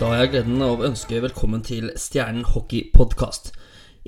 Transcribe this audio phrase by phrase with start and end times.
[0.00, 3.50] Da har jeg gleden av å ønske velkommen til Stjernen hockeypodkast.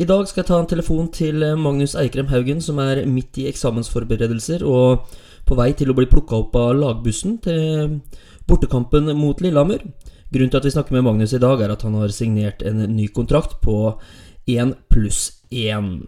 [0.00, 3.44] I dag skal jeg ta en telefon til Magnus Eikrem Haugen, som er midt i
[3.50, 5.10] eksamensforberedelser og
[5.44, 7.98] på vei til å bli plukka opp av lagbussen til
[8.48, 9.84] bortekampen mot Lillehammer.
[10.32, 12.80] Grunnen til at vi snakker med Magnus i dag, er at han har signert en
[12.94, 13.76] ny kontrakt på
[14.48, 15.98] én pluss én.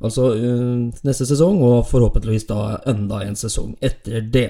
[0.00, 4.48] Altså øh, neste sesong, og forhåpentligvis da enda en sesong etter det.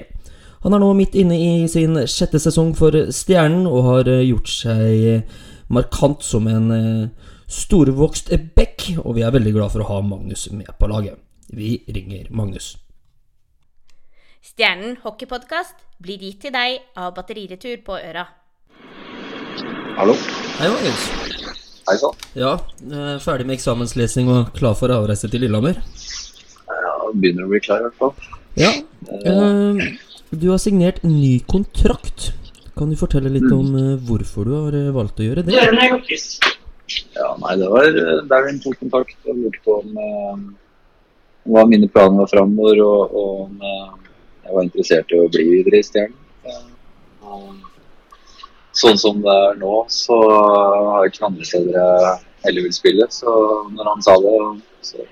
[0.59, 4.49] Han er nå midt inne i sin sjette sesong for Stjernen, og har øh, gjort
[4.51, 9.99] seg markant som en øh, storvokst back, og vi er veldig glad for å ha
[10.03, 11.15] Magnus med på laget.
[11.55, 12.73] Vi ringer Magnus.
[14.43, 18.25] Stjernen hockeypodkast blir gitt til deg av Batteriretur på Øra.
[19.95, 20.17] Hallo?
[20.59, 21.05] Hei, Magnus.
[21.87, 22.19] Hei sann.
[22.35, 22.51] Ja,
[22.83, 25.79] øh, ferdig med eksamenslesing og klar for avreise til Lillehammer?
[26.67, 28.35] Ja, begynner å bli klar i hvert fall.
[28.59, 28.71] Ja.
[29.25, 29.79] øh,
[30.41, 32.33] du har signert ny kontrakt.
[32.77, 35.55] Kan du fortelle litt om øh, hvorfor du har øh, valgt å gjøre det?
[37.15, 40.43] Ja, nei, det var eh, der hun tok kontakt og lurte på om eh,
[41.49, 43.91] hva mine planer var framover, og, og om eh,
[44.45, 46.17] jeg var interessert i å bli videre i Stjernen.
[46.45, 46.65] Eh,
[48.79, 52.11] Sånn som det er nå, så har jeg ikke andre steder jeg
[52.45, 53.07] heller vil spille.
[53.11, 53.31] Så
[53.75, 54.35] når han sa det,
[54.87, 55.03] så,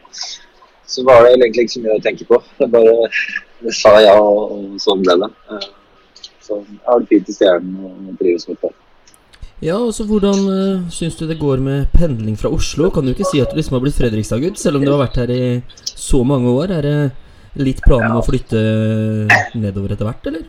[0.87, 2.39] så var det egentlig ikke så mye å tenke på.
[2.57, 5.31] Det bare sa ja, og, og sånn ble det.
[5.51, 5.69] Eh,
[6.47, 8.75] Så jeg har det fint i Stjernen og trives godt der.
[9.59, 12.91] Ja, og så Hvordan uh, syns du det går med pendling fra Oslo?
[12.93, 15.17] Kan du ikke si at du liksom har blitt Fredrikstad-gutt, selv om du har vært
[15.17, 15.41] her i
[15.97, 16.75] så mange år?
[16.77, 16.97] Er det
[17.57, 18.61] litt planer om å flytte
[19.57, 20.45] nedover etter hvert, eller?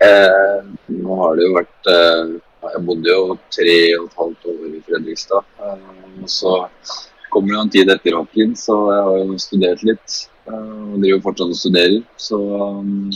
[0.00, 0.60] Eh,
[0.94, 2.30] nå har det jo vært eh,
[2.70, 5.50] Jeg bodde jo tre og et halvt år i Fredrikstad.
[5.66, 5.90] Eh,
[6.22, 6.54] og så
[7.32, 10.20] kommer jo en tid etter hockeyen, så jeg har jo studert litt.
[10.50, 12.00] Eh, og driver fortsatt og studerer.
[12.20, 13.10] Så um,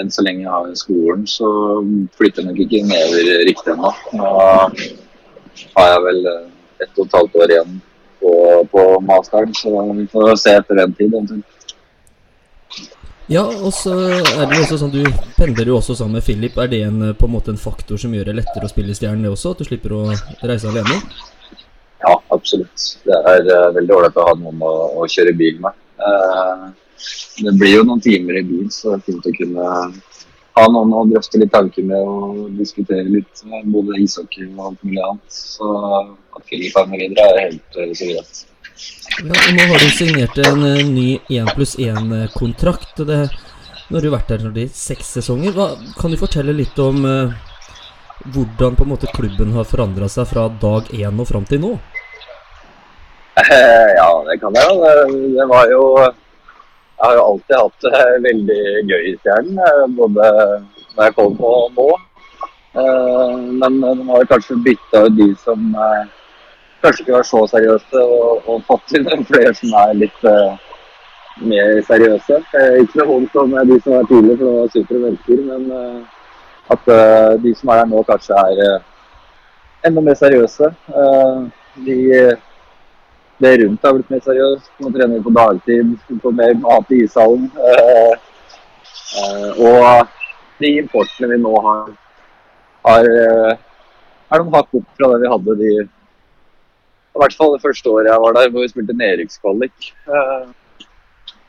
[0.00, 1.48] enn så lenge jeg har skolen, så
[2.18, 3.92] flytter jeg nok ikke nedover riktig ennå.
[4.18, 4.30] Nå
[5.78, 6.46] har jeg vel eh,
[6.84, 7.74] ett og et halvt år igjen
[8.20, 8.32] på,
[8.72, 11.12] på masteren, så vi får se etter den tid.
[11.12, 11.50] eventuelt.
[13.30, 14.98] Ja, og så er det jo også sånn Du
[15.38, 16.58] pendler jo også sammen med Philip.
[16.60, 18.92] Er det en, eh, på en måte en faktor som gjør det lettere å spille
[18.92, 19.54] i Stjernen, det også?
[19.54, 20.02] At du slipper å
[20.42, 20.98] reise alene?
[22.04, 22.86] Ja, absolutt.
[23.04, 25.76] Det er uh, veldig ålreit å ha noen å, å kjøre bil med.
[26.00, 26.66] Uh,
[27.44, 29.68] det blir jo noen timer i bil, så det er fint å kunne
[30.54, 33.42] ha noen å drøfte litt tanker med og diskutere litt
[33.74, 35.38] både ishockey og alt mulig annet.
[35.38, 35.70] Så
[36.04, 38.44] at Filip er med videre, er helt uh, så greit.
[39.22, 42.98] Ja, Nå har du signert en eh, ny 1 pluss 1-kontrakt.
[42.98, 45.54] Nå har du vært der i seks sesonger.
[45.54, 45.68] Hva,
[46.00, 47.34] kan du fortelle litt om eh,
[48.34, 51.72] hvordan måte klubben har forandra seg fra dag én og fram til nå?
[53.98, 54.74] Ja, det kan jeg jo.
[55.36, 58.60] Det, var jo Jeg har jo alltid hatt det veldig
[58.90, 60.28] gøy i Stjernen, eh, både
[60.94, 61.88] når jeg kom og nå.
[62.80, 66.06] Eh, Men de har kanskje bytta ut de som eh,
[66.84, 70.24] kanskje ikke var så seriøse, og, og fått inn flere som er litt
[71.50, 72.40] mer seriøse.
[72.80, 76.04] Ikke noe vondt om de som var tidligere, for det var supre mennesker, men
[76.74, 76.90] at
[77.42, 78.76] de som er der nå, kanskje er
[79.88, 80.70] enda mer seriøse.
[81.88, 81.96] De
[83.38, 84.70] det rundt har blitt mer seriøst.
[84.80, 87.48] Nå trener vi på dagtid, får mer mat i ishallen.
[87.70, 88.14] Eh,
[89.20, 90.06] eh, og
[90.62, 91.90] de importene vi nå har,
[92.86, 93.52] har eh,
[94.30, 98.10] er noen hakk opp fra det vi hadde de I hvert fall det første året
[98.10, 99.90] jeg var der, hvor vi spilte nedrykkskvalik.
[100.06, 100.46] Eh,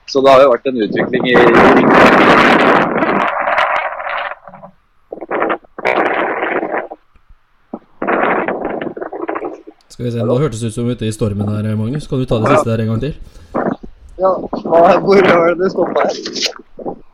[0.06, 1.36] så det har jo vært en utvikling i
[9.96, 12.04] Skal vi se, Nå hørtes det ut som ute i stormen her, Magnus.
[12.12, 13.14] Kan du ta det siste der en gang til?
[14.20, 14.32] Ja,
[15.06, 17.06] hvor var det det stoppa her?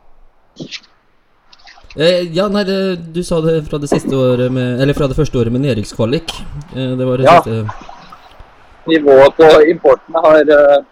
[1.94, 2.78] Eh, ja, nei, det,
[3.14, 6.34] du sa det fra det siste året med Eller fra det første året med nedrykkskvalik.
[6.74, 7.36] Eh, det var det Ja.
[7.38, 7.62] siste
[8.90, 10.82] nivået på importen har, eh,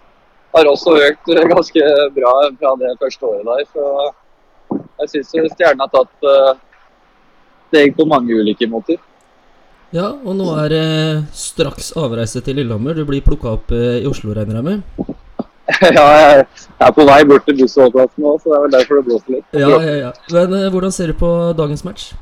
[0.55, 1.83] har også økt ganske
[2.15, 3.65] bra fra det første året der.
[3.75, 4.13] Så
[5.01, 6.53] jeg syns Stjernen har tatt eh,
[7.72, 9.03] steg på mange ulike måter.
[9.91, 10.84] Ja, og nå er det
[11.34, 12.95] straks avreise til Lillehammer.
[12.95, 15.15] Du blir plukka opp eh, i Oslo, regner jeg med?
[15.97, 16.45] ja, jeg
[16.87, 19.47] er på vei bort til bussholdeplassen nå, så det er vel derfor det blåser litt.
[19.59, 20.10] Ja, ja, ja.
[20.37, 22.13] Men eh, hvordan ser du på dagens match?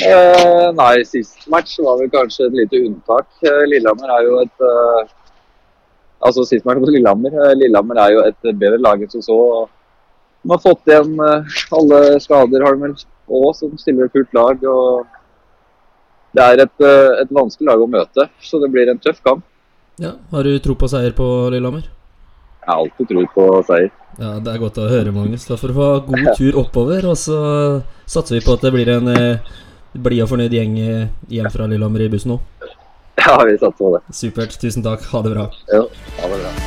[0.00, 3.28] Eh, nei, sist match var vel kanskje et lite unntak.
[3.44, 5.12] Eh, Lillehammer er jo et eh,
[6.24, 7.34] Altså sist match mot Lillehammer.
[7.36, 9.36] Eh, Lillehammer er jo et bedre lag enn som så.
[10.40, 12.96] De har fått igjen eh, alle skader, har de vel
[13.28, 14.64] og som stiller fullt lag.
[14.64, 15.04] og
[16.34, 19.44] Det er et, eh, et vanskelig lag å møte, så det blir en tøff kamp.
[20.02, 21.84] Ja, Har du tro på seier på Lillehammer?
[22.64, 23.90] Jeg har alltid tro på seier.
[24.18, 25.46] Ja, Det er godt å høre, Magnus.
[25.46, 27.06] Da får du ha god tur oppover.
[27.06, 29.54] Og så satser vi på at det blir en eh,
[29.94, 32.40] blid og fornøyd gjeng eh, hjem fra Lillehammer i bussen nå.
[33.20, 34.02] Ja, vi satser på det.
[34.10, 34.58] Supert.
[34.58, 35.06] Tusen takk.
[35.12, 35.50] Ha det bra.
[35.70, 35.86] Jo,
[36.18, 36.63] ha det bra.